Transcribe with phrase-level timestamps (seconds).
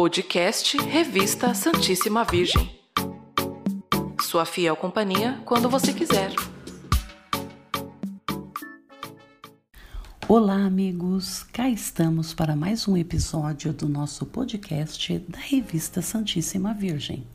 [0.00, 2.74] Podcast Revista Santíssima Virgem.
[4.22, 6.32] Sua fiel companhia quando você quiser.
[10.26, 11.42] Olá, amigos!
[11.42, 17.26] Cá estamos para mais um episódio do nosso podcast da Revista Santíssima Virgem.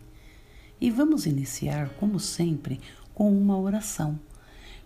[0.82, 2.82] E vamos iniciar, como sempre,
[3.14, 4.20] com uma oração,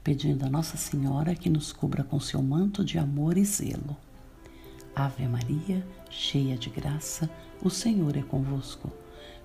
[0.03, 3.95] pedindo a Nossa Senhora que nos cubra com seu manto de amor e zelo.
[4.99, 7.29] Ave Maria, cheia de graça,
[7.63, 8.91] o Senhor é convosco.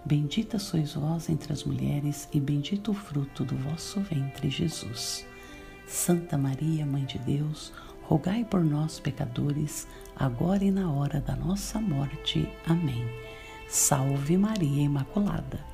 [0.04, 5.24] Bendita sois vós entre as mulheres, e bendito o fruto do vosso ventre, Jesus.
[5.86, 7.72] Santa Maria, Mãe de Deus,
[8.02, 9.86] rogai por nós, pecadores,
[10.16, 12.48] agora e na hora da nossa morte.
[12.66, 13.06] Amém.
[13.68, 15.64] Salve Maria Imaculada.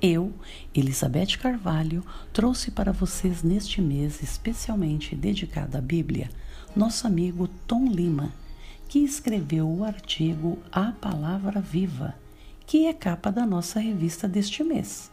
[0.00, 0.32] Eu,
[0.72, 6.30] Elizabeth Carvalho, trouxe para vocês neste mês especialmente dedicado à Bíblia,
[6.76, 8.32] nosso amigo Tom Lima
[8.90, 12.12] que escreveu o artigo A Palavra Viva,
[12.66, 15.12] que é capa da nossa revista deste mês.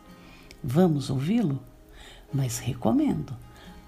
[0.64, 1.62] Vamos ouvi-lo?
[2.34, 3.38] Mas recomendo.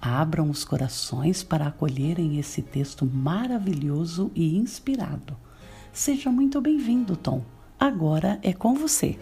[0.00, 5.36] Abram os corações para acolherem esse texto maravilhoso e inspirado.
[5.92, 7.44] Seja muito bem-vindo, Tom.
[7.76, 9.18] Agora é com você.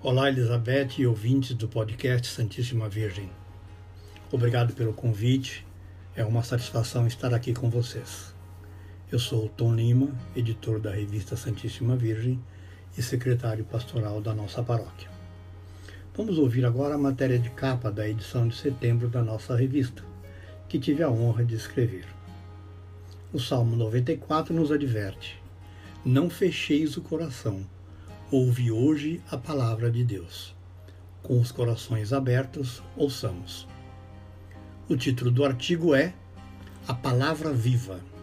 [0.00, 3.28] Olá, Elizabeth e ouvintes do podcast Santíssima Virgem.
[4.30, 5.66] Obrigado pelo convite.
[6.14, 8.33] É uma satisfação estar aqui com vocês.
[9.12, 12.40] Eu sou Tom Lima, editor da revista Santíssima Virgem
[12.96, 15.10] e secretário pastoral da nossa paróquia.
[16.16, 20.02] Vamos ouvir agora a matéria de capa da edição de setembro da nossa revista,
[20.68, 22.06] que tive a honra de escrever.
[23.30, 25.40] O Salmo 94 nos adverte:
[26.04, 27.60] Não fecheis o coração,
[28.30, 30.56] ouve hoje a palavra de Deus.
[31.22, 33.68] Com os corações abertos, ouçamos.
[34.88, 36.14] O título do artigo é
[36.88, 38.13] A Palavra Viva.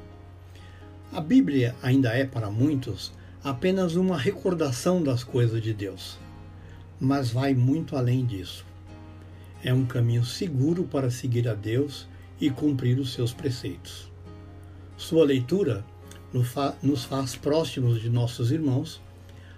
[1.14, 3.12] A Bíblia ainda é para muitos
[3.44, 6.18] apenas uma recordação das coisas de Deus,
[6.98, 8.66] mas vai muito além disso.
[9.62, 12.08] É um caminho seguro para seguir a Deus
[12.40, 14.10] e cumprir os seus preceitos.
[14.96, 15.84] Sua leitura
[16.82, 19.02] nos faz próximos de nossos irmãos,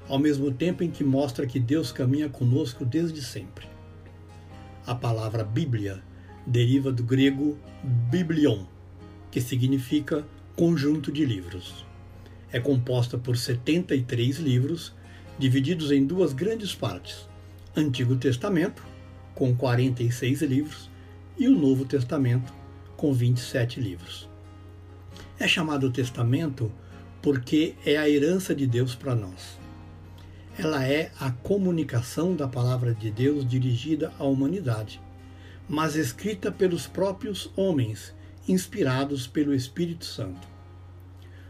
[0.09, 3.67] ao mesmo tempo em que mostra que Deus caminha conosco desde sempre.
[4.87, 6.01] A palavra Bíblia
[6.47, 7.59] deriva do grego
[8.09, 8.65] biblion,
[9.29, 10.25] que significa
[10.55, 11.85] conjunto de livros.
[12.51, 14.93] É composta por 73 livros,
[15.39, 17.27] divididos em duas grandes partes:
[17.75, 18.83] Antigo Testamento,
[19.33, 20.89] com 46 livros,
[21.37, 22.53] e o Novo Testamento,
[22.95, 24.29] com 27 livros.
[25.39, 26.71] É chamado Testamento
[27.21, 29.57] porque é a herança de Deus para nós.
[30.57, 35.01] Ela é a comunicação da palavra de Deus dirigida à humanidade,
[35.67, 38.13] mas escrita pelos próprios homens
[38.47, 40.47] inspirados pelo Espírito Santo.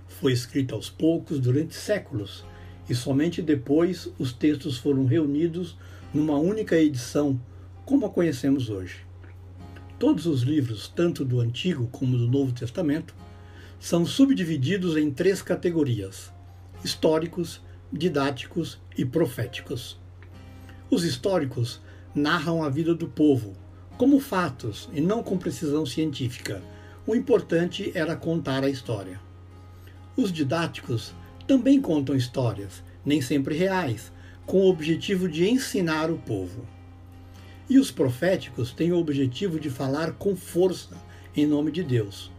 [0.08, 2.46] Foi escrita aos poucos durante séculos
[2.90, 5.78] e somente depois os textos foram reunidos
[6.14, 7.40] numa única edição,
[7.86, 9.06] como a conhecemos hoje.
[9.98, 13.16] Todos os livros, tanto do Antigo como do Novo Testamento,
[13.80, 16.32] são subdivididos em três categorias:
[16.84, 17.62] históricos,
[17.92, 20.00] didáticos e proféticos.
[20.90, 21.82] Os históricos
[22.14, 23.54] narram a vida do povo,
[23.98, 26.62] como fatos e não com precisão científica,
[27.06, 29.20] o importante era contar a história.
[30.16, 31.14] Os didáticos
[31.46, 34.12] também contam histórias, nem sempre reais,
[34.46, 36.66] com o objetivo de ensinar o povo.
[37.70, 40.96] E os proféticos têm o objetivo de falar com força
[41.36, 42.32] em nome de Deus,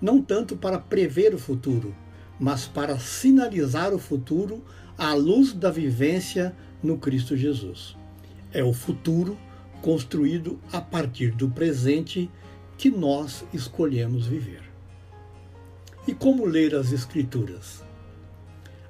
[0.00, 1.94] não tanto para prever o futuro,
[2.38, 4.64] mas para sinalizar o futuro
[4.98, 7.96] à luz da vivência no Cristo Jesus.
[8.52, 9.38] É o futuro
[9.80, 12.30] construído a partir do presente
[12.80, 14.62] que nós escolhemos viver.
[16.08, 17.84] E como ler as Escrituras?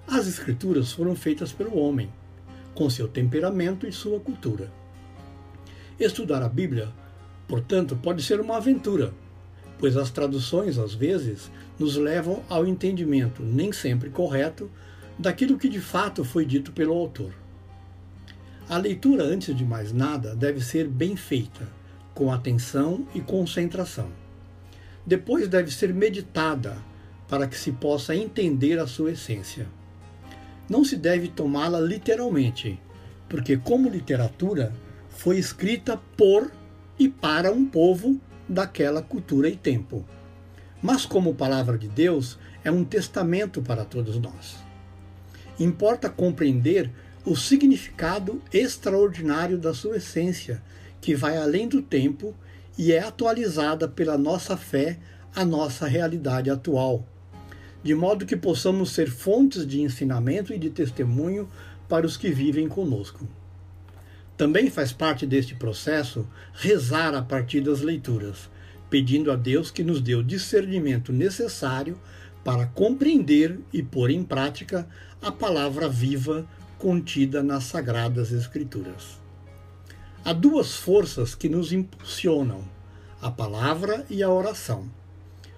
[0.06, 2.08] As Escrituras foram feitas pelo homem,
[2.72, 4.72] com seu temperamento e sua cultura.
[5.98, 6.88] Estudar a Bíblia,
[7.48, 9.12] portanto, pode ser uma aventura,
[9.76, 14.70] pois as traduções, às vezes, nos levam ao entendimento, nem sempre correto,
[15.18, 17.32] daquilo que de fato foi dito pelo autor.
[18.68, 21.79] A leitura, antes de mais nada, deve ser bem feita
[22.20, 24.10] com atenção e concentração.
[25.06, 26.76] Depois deve ser meditada
[27.26, 29.66] para que se possa entender a sua essência.
[30.68, 32.78] Não se deve tomá-la literalmente,
[33.26, 34.70] porque, como literatura,
[35.08, 36.52] foi escrita por
[36.98, 40.04] e para um povo daquela cultura e tempo.
[40.82, 44.58] Mas, como palavra de Deus, é um testamento para todos nós.
[45.58, 46.90] Importa compreender
[47.24, 50.62] o significado extraordinário da sua essência
[51.00, 52.34] que vai além do tempo
[52.76, 54.98] e é atualizada pela nossa fé
[55.34, 57.06] à nossa realidade atual,
[57.82, 61.48] de modo que possamos ser fontes de ensinamento e de testemunho
[61.88, 63.26] para os que vivem conosco.
[64.36, 68.48] Também faz parte deste processo rezar a partir das leituras,
[68.88, 72.00] pedindo a Deus que nos dê o discernimento necessário
[72.42, 74.88] para compreender e pôr em prática
[75.20, 76.46] a palavra viva
[76.78, 79.19] contida nas Sagradas Escrituras.
[80.22, 82.62] Há duas forças que nos impulsionam:
[83.22, 84.84] a palavra e a oração.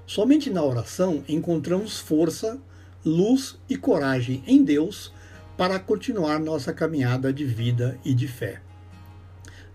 [0.06, 2.60] Somente na oração encontramos força,
[3.04, 5.12] luz e coragem em Deus
[5.56, 8.62] para continuar nossa caminhada de vida e de fé.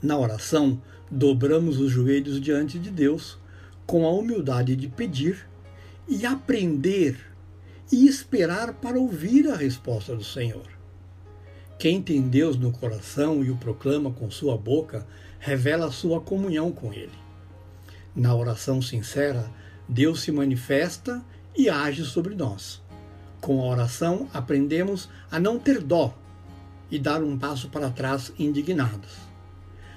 [0.01, 0.81] Na oração,
[1.12, 3.38] dobramos os joelhos diante de Deus
[3.86, 5.50] com a humildade de pedir
[6.07, 7.18] e aprender
[7.92, 10.76] e esperar para ouvir a resposta do Senhor.
[11.79, 15.06] Quem tem Deus no coração e o proclama com sua boca,
[15.39, 17.12] revela sua comunhão com Ele.
[18.15, 19.50] Na oração sincera,
[19.88, 21.24] Deus se manifesta
[21.56, 22.81] e age sobre nós.
[23.39, 26.18] Com a oração, aprendemos a não ter dó
[26.89, 29.15] e dar um passo para trás indignados.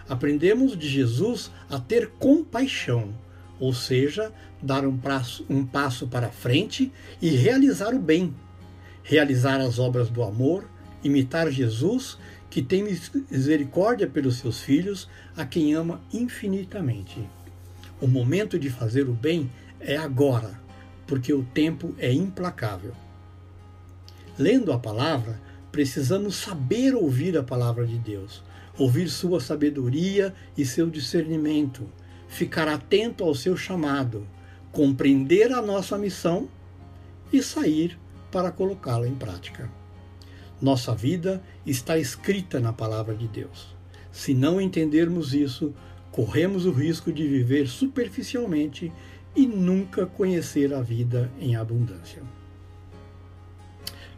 [0.08, 3.14] Aprendemos de Jesus a ter compaixão
[3.60, 4.32] ou seja,
[4.62, 6.90] dar um passo, um passo para frente
[7.20, 8.34] e realizar o bem,
[9.02, 10.64] realizar as obras do amor,
[11.02, 12.18] imitar Jesus,
[12.48, 12.82] que tem
[13.30, 17.26] misericórdia pelos seus filhos, a quem ama infinitamente.
[18.00, 20.60] O momento de fazer o bem é agora,
[21.06, 22.92] porque o tempo é implacável.
[24.38, 28.42] Lendo a palavra, precisamos saber ouvir a palavra de Deus,
[28.78, 31.86] ouvir sua sabedoria e seu discernimento
[32.30, 34.26] ficar atento ao seu chamado,
[34.72, 36.48] compreender a nossa missão
[37.32, 37.98] e sair
[38.30, 39.79] para colocá-la em prática.
[40.60, 43.74] Nossa vida está escrita na palavra de Deus.
[44.12, 45.74] Se não entendermos isso,
[46.10, 48.92] corremos o risco de viver superficialmente
[49.34, 52.22] e nunca conhecer a vida em abundância.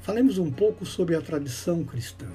[0.01, 2.27] Falemos um pouco sobre a tradição cristã.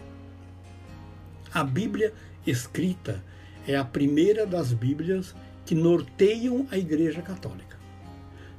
[1.53, 2.13] A Bíblia
[2.45, 3.21] escrita
[3.67, 7.77] é a primeira das Bíblias que norteiam a Igreja Católica.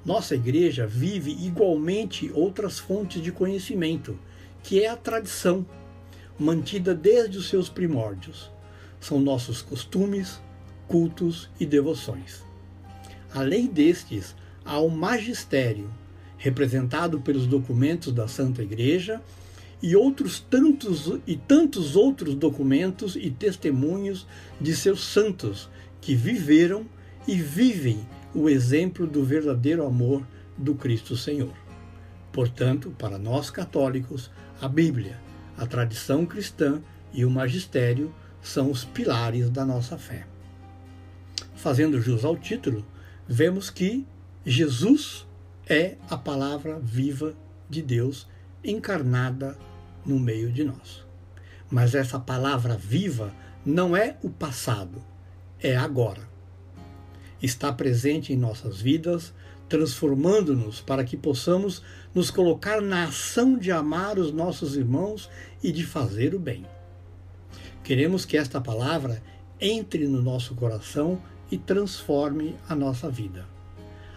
[0.05, 4.19] Nossa Igreja vive igualmente outras fontes de conhecimento,
[4.69, 5.65] que é a tradição,
[6.39, 8.51] mantida desde os seus primórdios.
[9.01, 10.43] São nossos costumes,
[10.87, 12.43] cultos e devoções.
[13.33, 14.37] Além destes,
[14.67, 15.91] há o magistério,
[16.37, 19.23] representado pelos documentos da Santa Igreja
[19.83, 24.27] e outros tantos e tantos outros documentos e testemunhos
[24.61, 25.67] de seus santos
[25.99, 26.85] que viveram
[27.27, 30.27] e vivem o exemplo do verdadeiro amor
[30.59, 31.55] do Cristo Senhor.
[32.31, 34.31] Portanto, para nós católicos,
[34.61, 35.19] a Bíblia,
[35.57, 36.83] a tradição cristã
[37.13, 40.27] e o magistério são os pilares da nossa fé.
[41.55, 42.85] Fazendo jus ao título,
[43.27, 44.07] vemos que
[44.45, 45.27] Jesus
[45.67, 47.35] é a palavra viva
[47.69, 48.29] de Deus
[48.65, 49.57] encarnada
[50.05, 51.05] no meio de nós.
[51.71, 53.33] Mas essa palavra viva
[53.65, 55.03] não é o passado,
[55.61, 56.29] é agora
[57.43, 59.33] está presente em nossas vidas,
[59.69, 61.83] transformando-nos para que possamos
[62.15, 65.29] nos colocar na ação de amar os nossos irmãos
[65.63, 66.65] e de fazer o bem.
[67.85, 69.23] Queremos que esta palavra
[69.61, 71.21] entre no nosso coração
[71.51, 73.47] e transforme a nossa vida.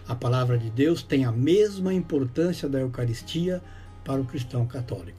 [0.06, 3.62] A palavra de Deus tem a mesma importância da Eucaristia
[4.04, 5.18] para o cristão católico.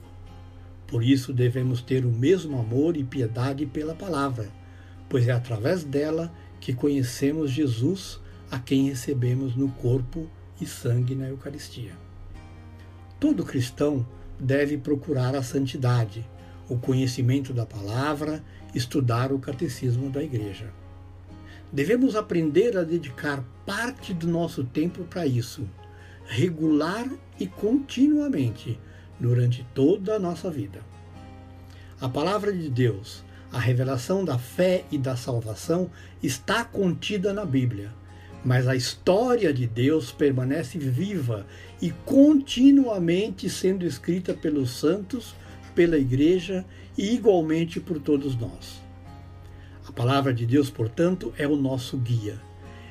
[0.86, 4.48] Por isso devemos ter o mesmo amor e piedade pela palavra,
[5.08, 8.20] pois é através dela que conhecemos Jesus,
[8.50, 10.28] a quem recebemos no corpo
[10.60, 11.92] e sangue na Eucaristia.
[13.18, 14.06] Todo cristão
[14.38, 16.28] deve procurar a santidade,
[16.68, 18.42] o conhecimento da palavra,
[18.74, 20.72] estudar o catecismo da Igreja.
[21.72, 25.68] Devemos aprender a dedicar parte do nosso tempo para isso,
[26.26, 27.08] regular
[27.38, 28.78] e continuamente,
[29.18, 30.80] durante toda a nossa vida.
[32.00, 35.90] A palavra de Deus, a revelação da fé e da salvação
[36.22, 37.92] está contida na Bíblia,
[38.44, 41.46] mas a história de Deus permanece viva
[41.80, 45.34] e continuamente sendo escrita pelos santos,
[45.74, 46.64] pela Igreja
[46.96, 48.82] e igualmente por todos nós.
[49.88, 52.38] A palavra de Deus, portanto, é o nosso guia.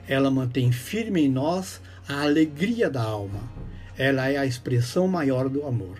[0.07, 3.39] Ela mantém firme em nós a alegria da alma.
[3.97, 5.99] Ela é a expressão maior do amor.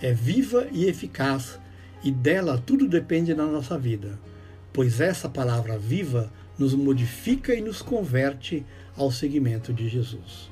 [0.00, 1.58] É viva e eficaz
[2.02, 4.18] e dela tudo depende da nossa vida,
[4.72, 10.50] pois essa palavra viva nos modifica e nos converte ao seguimento de Jesus.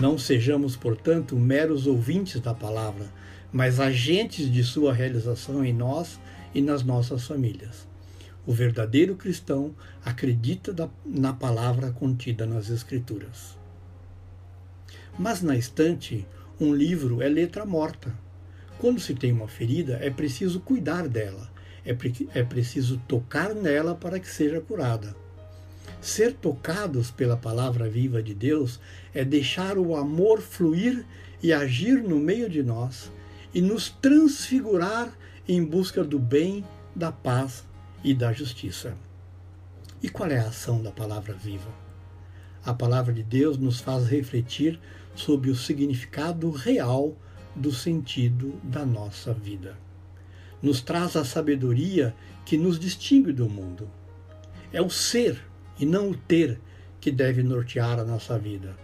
[0.00, 3.06] Não sejamos, portanto, meros ouvintes da palavra,
[3.52, 6.18] mas agentes de sua realização em nós
[6.54, 7.86] e nas nossas famílias.
[8.46, 13.54] O verdadeiro cristão acredita na palavra contida nas Escrituras.
[15.18, 16.26] Mas na estante,
[16.58, 18.14] um livro é letra morta
[18.78, 21.50] Quando se tem uma ferida, é preciso cuidar dela,
[21.88, 25.16] é, pre é preciso tocar nela para que seja curada.
[26.02, 28.78] Ser tocados pela palavra viva de Deus
[29.14, 31.04] é deixar o amor fluir
[31.42, 33.10] e agir no meio de nós
[33.54, 35.16] e nos transfigurar
[35.48, 36.62] em busca do bem,
[36.94, 37.64] da paz
[38.04, 38.94] e da justiça.
[40.02, 41.70] E qual é a ação da palavra viva?
[42.64, 44.78] A palavra de Deus nos faz refletir
[45.14, 47.16] sobre o significado real
[47.56, 49.87] do sentido da nossa vida.
[50.62, 53.88] Nos traz a sabedoria que nos distingue do mundo.
[54.72, 55.40] É o ser
[55.78, 56.60] e não o ter
[57.00, 58.76] que deve nortear a nossa vida.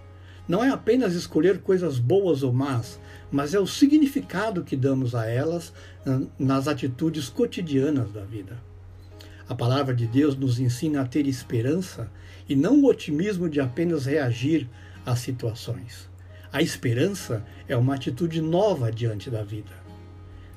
[0.47, 3.01] Não é apenas escolher coisas boas ou más,
[3.33, 5.73] mas é o significado que damos a elas
[6.39, 8.63] nas atitudes cotidianas da vida.
[9.49, 12.11] A palavra de Deus nos ensina a ter esperança
[12.49, 14.69] e não o otimismo de apenas reagir
[15.05, 16.09] às situações.
[16.53, 19.84] A esperança é uma atitude nova diante da vida.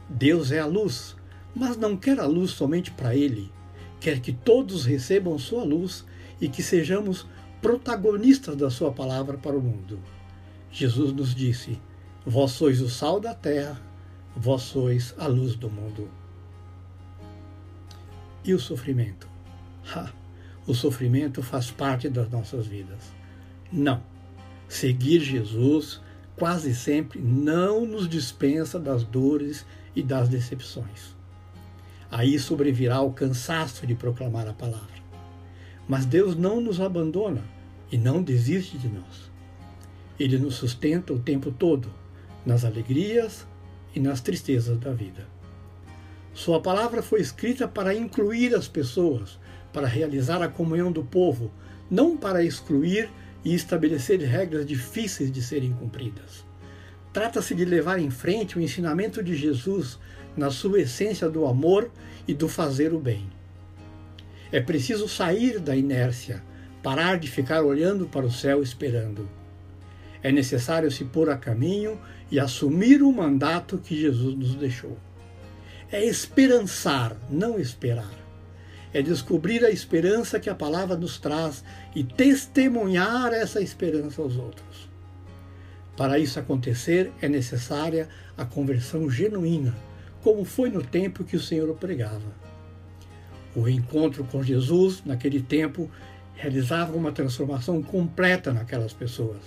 [0.09, 1.15] Deus é a luz,
[1.55, 3.51] mas não quer a luz somente para Ele.
[3.99, 6.05] Quer que todos recebam sua luz
[6.39, 7.25] e que sejamos
[7.61, 9.99] protagonistas da Sua palavra para o mundo.
[10.71, 11.79] Jesus nos disse:
[12.25, 13.81] Vós sois o sal da terra,
[14.35, 16.09] vós sois a luz do mundo.
[18.43, 19.27] E o sofrimento?
[19.93, 20.11] Ha,
[20.65, 23.11] o sofrimento faz parte das nossas vidas.
[23.71, 24.01] Não.
[24.67, 26.01] Seguir Jesus
[26.35, 29.65] quase sempre não nos dispensa das dores
[29.97, 31.17] e das decepções.
[32.11, 34.95] Aí sobrevirá o cansaço de proclamar a palavra.
[35.87, 37.43] Mas Deus não nos abandona
[37.91, 39.31] e não desiste de nós.
[40.19, 41.91] Ele nos sustenta o tempo todo,
[42.45, 43.47] nas alegrias
[43.95, 45.27] e nas tristezas da vida.
[46.31, 49.39] Sua palavra foi escrita para incluir as pessoas,
[49.73, 51.51] para realizar a comunhão do povo,
[51.89, 53.09] não para excluir
[53.43, 56.46] e estabelecer regras difíceis de serem cumpridas.
[57.17, 59.97] Trata-se de levar em frente o ensinamento de Jesus
[60.36, 61.89] na sua essência do amor
[62.27, 63.27] e do fazer o bem.
[64.51, 66.43] É preciso sair da inércia,
[66.83, 69.27] parar de ficar olhando para o céu esperando.
[70.21, 74.95] É necessário se pôr a caminho e assumir o mandato que Jesus nos deixou.
[75.91, 78.13] É esperançar, não esperar.
[78.93, 81.63] É descobrir a esperança que a palavra nos traz
[81.95, 84.87] e testemunhar essa esperança aos outros.
[85.97, 89.75] Para isso acontecer, é necessária a conversão genuína,
[90.21, 92.31] como foi no tempo que o Senhor pregava.
[93.55, 95.89] O encontro com Jesus, naquele tempo,
[96.35, 99.41] realizava uma transformação completa naquelas pessoas.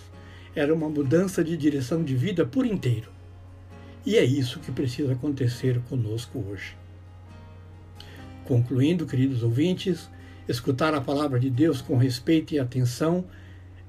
[0.53, 3.09] Era uma mudança de direção de vida por inteiro.
[4.05, 6.77] E é isso que precisa acontecer conosco hoje.
[8.45, 10.11] Concluindo, queridos ouvintes,
[10.49, 13.25] escutar a palavra de Deus com respeito e atenção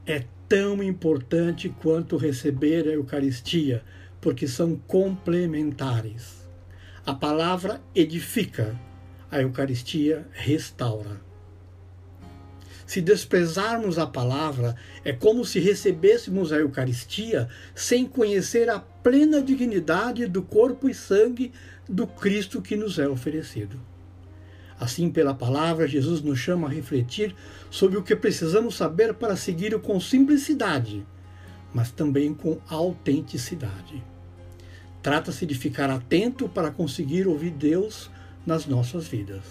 [0.06, 3.82] é tão importante quanto receber a Eucaristia,
[4.20, 6.46] porque são complementares.
[7.06, 8.78] A palavra edifica,
[9.32, 11.22] a Eucaristia restaura.
[12.86, 20.28] Se desprezarmos a palavra, é como se recebêssemos a Eucaristia sem conhecer a plena dignidade
[20.28, 21.54] do corpo e sangue
[21.88, 23.80] do Cristo que nos é oferecido.
[24.82, 27.36] Assim, pela palavra, Jesus nos chama a refletir
[27.70, 31.06] sobre o que precisamos saber para segui-lo com simplicidade,
[31.72, 34.04] mas também com autenticidade.
[35.04, 38.10] Trata-se de ficar atento para conseguir ouvir Deus
[38.44, 39.44] nas nossas vidas.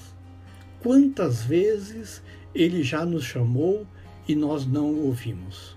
[0.82, 2.20] Quantas vezes
[2.52, 3.86] ele já nos chamou
[4.26, 5.76] e nós não o ouvimos?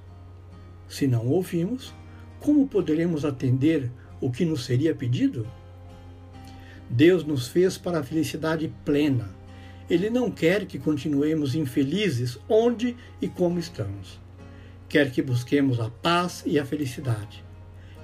[0.90, 1.94] Se não ouvimos,
[2.40, 5.46] como poderemos atender o que nos seria pedido?
[6.90, 9.43] Deus nos fez para a felicidade plena.
[9.90, 14.20] Ele não quer que continuemos infelizes onde e como estamos.
[14.88, 17.44] Quer que busquemos a paz e a felicidade.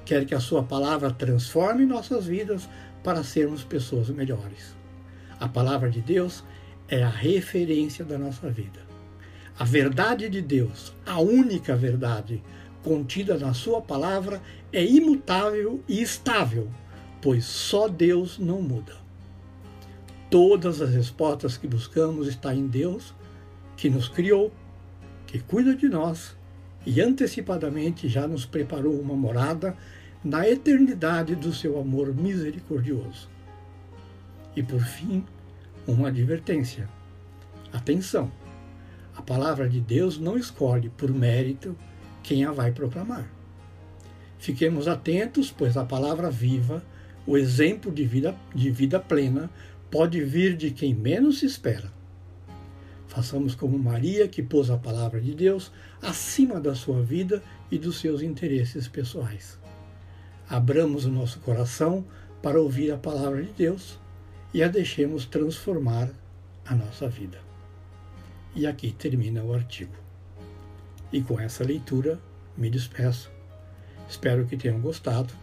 [0.05, 2.67] Quer que a Sua palavra transforme nossas vidas
[3.03, 4.75] para sermos pessoas melhores.
[5.39, 6.43] A palavra de Deus
[6.88, 8.79] é a referência da nossa vida.
[9.57, 12.41] A verdade de Deus, a única verdade
[12.83, 16.69] contida na Sua palavra, é imutável e estável,
[17.21, 19.09] pois só Deus não muda.
[20.29, 23.15] Todas as respostas que buscamos estão em Deus,
[23.75, 24.51] que nos criou,
[25.25, 26.38] que cuida de nós
[26.86, 29.75] e antecipadamente já nos preparou uma morada
[30.24, 33.29] na eternidade do seu amor misericordioso.
[34.55, 35.24] E por fim,
[35.88, 36.88] uma advertência.
[37.71, 38.31] Atenção!
[39.15, 41.75] A palavra de Deus não escolhe por mérito
[42.24, 43.27] quem a vai proclamar.
[44.38, 46.83] Fiquemos atentos, pois a palavra viva,
[47.27, 49.50] o exemplo de vida, de vida plena,
[49.89, 51.91] pode vir de quem menos se espera.
[53.08, 57.41] Façamos como Maria, que pôs a palavra de Deus acima da sua vida
[57.72, 59.58] e dos seus interesses pessoais.
[60.48, 62.05] Abramos o nosso coração
[62.41, 64.00] para ouvir a palavra de Deus
[64.53, 66.10] e a deixemos transformar
[66.65, 67.39] a nossa vida.
[68.55, 69.93] E aqui termina o artigo.
[71.12, 72.19] E com essa leitura,
[72.55, 73.31] me despeço.
[74.08, 75.34] Espero que tenham gostado.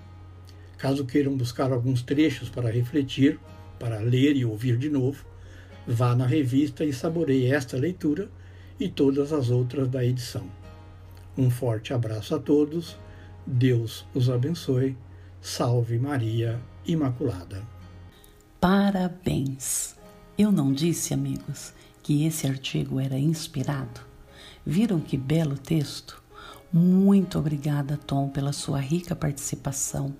[0.78, 3.40] Caso queiram buscar alguns trechos para refletir,
[3.78, 5.24] para ler e ouvir de novo,
[5.86, 8.28] vá na revista e saboreie esta leitura
[8.78, 10.46] e todas as outras da edição.
[11.36, 12.96] Um forte abraço a todos,
[13.46, 14.96] Deus os abençoe,
[15.40, 17.62] salve Maria Imaculada.
[18.60, 19.94] Parabéns!
[20.38, 24.00] Eu não disse, amigos, que esse artigo era inspirado?
[24.64, 26.22] Viram que belo texto?
[26.72, 30.14] Muito obrigada, Tom, pela sua rica participação.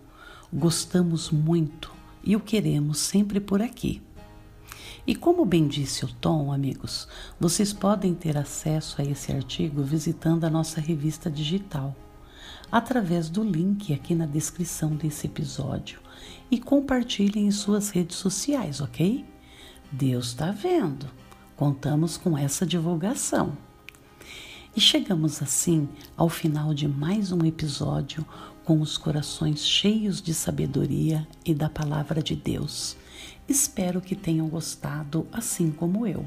[0.53, 1.96] Gostamos muito
[2.27, 4.03] e o queremos sempre por aqui.
[5.07, 7.07] E como bem disse o Tom, amigos,
[7.39, 11.95] vocês podem ter acesso a esse artigo visitando a nossa revista digital,
[12.73, 16.01] através do link aqui na descrição desse episódio
[16.51, 19.25] e compartilhem em suas redes sociais, ok?
[19.93, 21.07] Deus está vendo.
[21.57, 23.57] Contamos com essa divulgação.
[24.77, 28.27] E chegamos assim ao final de mais um episódio
[28.67, 32.97] com os corações cheios de sabedoria e da palavra de Deus.
[33.49, 36.27] Espero que tenham gostado, assim como eu,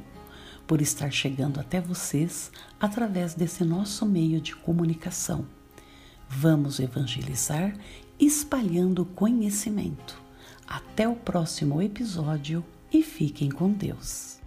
[0.66, 5.46] por estar chegando até vocês através desse nosso meio de comunicação.
[6.30, 7.76] Vamos evangelizar
[8.18, 10.22] espalhando conhecimento.
[10.66, 14.39] Até o próximo episódio e fiquem com Deus.